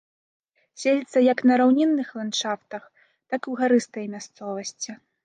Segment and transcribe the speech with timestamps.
[0.83, 2.83] Селіцца як на раўнінных ландшафтах,
[3.29, 4.91] так і ў гарыстай мясцовасці.